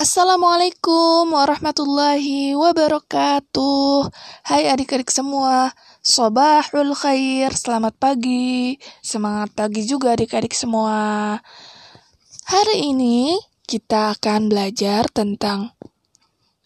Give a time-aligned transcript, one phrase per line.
[0.00, 4.08] Assalamualaikum warahmatullahi wabarakatuh.
[4.48, 8.80] Hai adik-adik semua Sobahul khair, selamat pagi.
[9.04, 11.36] Semangat pagi juga adik-adik semua.
[12.48, 13.36] Hari ini
[13.68, 15.76] kita akan belajar tentang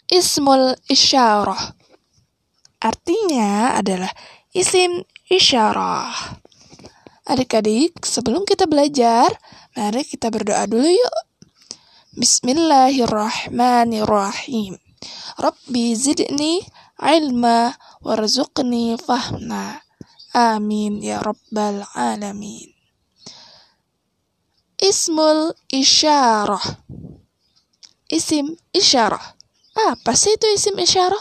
[0.07, 1.75] Ismul Isyarah.
[2.79, 4.15] Artinya adalah
[4.55, 6.39] isim isyarah.
[7.27, 9.27] Adik-adik, sebelum kita belajar,
[9.75, 11.34] mari kita berdoa dulu yuk
[12.15, 14.79] Bismillahirrahmanirrahim.
[15.35, 16.63] Rabbi zidni
[16.95, 19.83] ilma warzuqni fahma.
[20.31, 22.71] Amin ya rabbal alamin.
[24.79, 26.63] Ismul isyarah.
[28.07, 29.35] Isim isyarah.
[29.75, 31.19] Apa sih itu isim isyarah?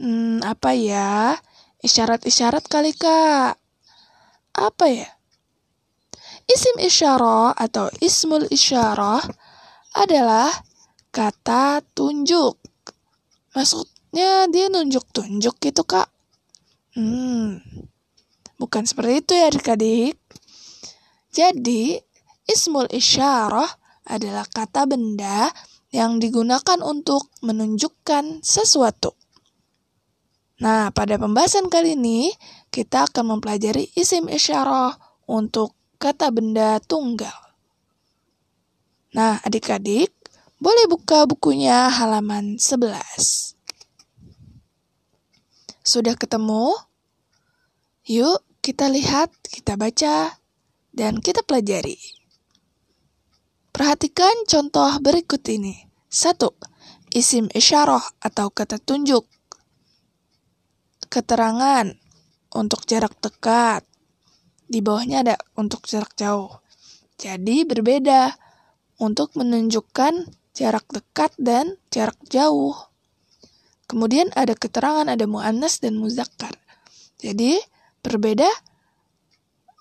[0.00, 1.36] Hmm, apa ya?
[1.84, 3.60] Isyarat-isyarat kali, Kak.
[4.56, 5.20] Apa ya?
[6.48, 9.20] Isim isyarah atau ismul isyarah
[9.92, 10.48] adalah
[11.12, 12.56] kata tunjuk.
[13.52, 16.08] Maksudnya dia nunjuk-tunjuk gitu, Kak.
[16.96, 17.60] Hmm,
[18.56, 20.16] bukan seperti itu ya adik-adik.
[21.32, 21.96] Jadi,
[22.48, 23.68] ismul isyarah
[24.08, 25.48] adalah kata benda
[25.92, 29.16] yang digunakan untuk menunjukkan sesuatu.
[30.62, 32.32] Nah, pada pembahasan kali ini,
[32.70, 34.94] kita akan mempelajari isim isyarah
[35.28, 37.41] untuk kata benda tunggal.
[39.12, 40.08] Nah, adik-adik,
[40.56, 43.52] boleh buka bukunya halaman 11.
[45.84, 46.72] Sudah ketemu?
[48.08, 50.40] Yuk, kita lihat, kita baca,
[50.96, 52.00] dan kita pelajari.
[53.68, 55.92] Perhatikan contoh berikut ini.
[56.08, 56.56] Satu,
[57.12, 59.28] isim isyarah atau kata tunjuk.
[61.12, 61.92] Keterangan
[62.56, 63.84] untuk jarak dekat.
[64.64, 66.64] Di bawahnya ada untuk jarak jauh.
[67.20, 68.41] Jadi berbeda
[69.02, 72.78] untuk menunjukkan jarak dekat dan jarak jauh.
[73.90, 76.54] Kemudian ada keterangan ada muannas dan muzakkar.
[77.18, 77.58] Jadi
[77.98, 78.46] berbeda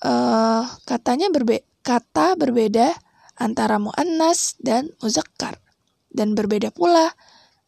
[0.01, 2.97] uh, katanya berbe kata berbeda
[3.37, 5.61] antara muannas dan muzakkar
[6.09, 7.13] dan berbeda pula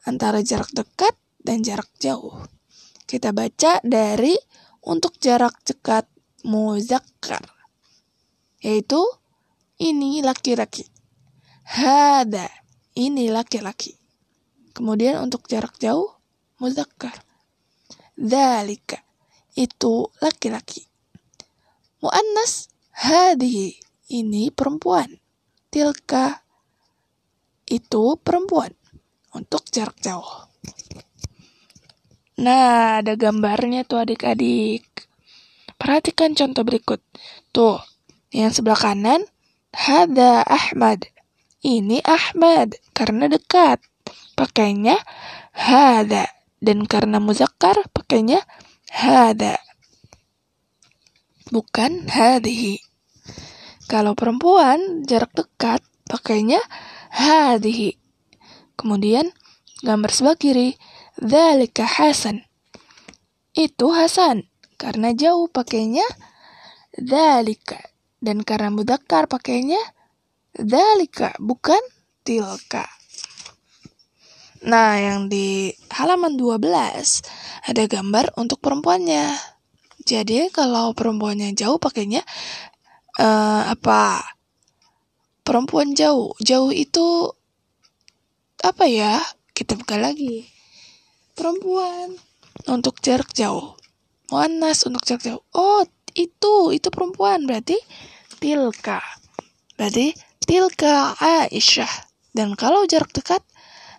[0.09, 2.43] antara jarak dekat dan jarak jauh.
[3.05, 4.33] Kita baca dari
[4.89, 6.09] untuk jarak dekat
[6.43, 7.45] muzakkar
[8.63, 8.99] yaitu
[9.77, 10.92] ini laki-laki.
[11.63, 12.51] Hada.
[12.93, 13.95] Ini laki-laki.
[14.73, 16.13] Kemudian untuk jarak jauh,
[16.59, 17.23] muzakkar.
[18.13, 19.01] Dalika.
[19.55, 20.85] Itu laki-laki.
[22.03, 22.69] Muannas.
[22.93, 23.79] Hadihi.
[24.13, 25.17] Ini perempuan.
[25.73, 26.45] Tilka.
[27.65, 28.75] Itu perempuan.
[29.33, 30.49] Untuk jarak jauh.
[32.41, 35.05] Nah, ada gambarnya tuh adik-adik.
[35.77, 37.01] Perhatikan contoh berikut.
[37.53, 37.77] Tuh,
[38.33, 39.21] yang sebelah kanan,
[39.69, 41.12] Hada Ahmad.
[41.63, 43.79] Ini Ahmad karena dekat.
[44.35, 44.99] Pakainya
[45.55, 46.27] hada
[46.59, 48.43] dan karena muzakkar pakainya
[48.91, 49.63] hada.
[51.47, 52.83] Bukan hadhi.
[53.87, 55.79] Kalau perempuan jarak dekat
[56.11, 56.59] pakainya
[57.15, 57.95] hadhi.
[58.75, 59.31] Kemudian
[59.87, 60.75] gambar sebelah kiri
[61.15, 62.43] dzalika Hasan.
[63.55, 66.03] Itu Hasan karena jauh pakainya
[66.99, 67.79] dzalika
[68.19, 69.79] dan karena muzakkar pakainya
[70.57, 71.81] dalika bukan
[72.21, 72.85] tilka.
[74.63, 76.63] Nah, yang di halaman 12
[77.67, 79.35] ada gambar untuk perempuannya.
[80.07, 82.23] Jadi kalau perempuannya jauh pakainya
[83.19, 84.23] uh, apa?
[85.43, 86.31] Perempuan jauh.
[86.39, 87.35] Jauh itu
[88.63, 89.19] apa ya?
[89.51, 90.47] Kita buka lagi.
[91.35, 92.15] Perempuan
[92.71, 93.75] untuk jarak jauh.
[94.31, 95.43] Muannas untuk jarak jauh.
[95.51, 95.83] Oh,
[96.15, 97.75] itu itu perempuan berarti
[98.39, 99.03] tilka.
[99.75, 102.11] Berarti tilka Aisyah.
[102.33, 103.41] Dan kalau jarak dekat,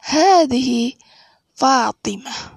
[0.05, 0.99] hadhihi
[1.55, 2.54] Fatimah.